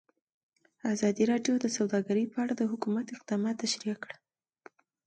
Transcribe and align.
ازادي 0.93 1.23
راډیو 1.31 1.55
د 1.59 1.65
سوداګري 1.77 2.23
په 2.31 2.37
اړه 2.43 2.53
د 2.57 2.63
حکومت 2.71 3.05
اقدامات 3.15 3.55
تشریح 3.63 3.95
کړي. 4.03 4.17